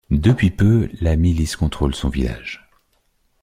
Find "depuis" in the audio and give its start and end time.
0.09-0.49